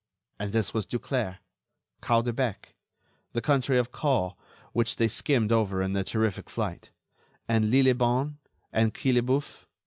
[0.39, 1.37] And this was Duclair,
[2.01, 2.73] Caudebec,
[3.33, 4.35] the country of Caux
[4.73, 6.89] which they skimmed over in their terrific flight,
[7.47, 8.39] and Lillebonne,
[8.73, 9.67] and Quillebeuf.